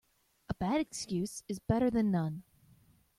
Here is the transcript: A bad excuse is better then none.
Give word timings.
A 0.49 0.55
bad 0.55 0.81
excuse 0.81 1.43
is 1.47 1.59
better 1.59 1.91
then 1.91 2.09
none. 2.09 2.41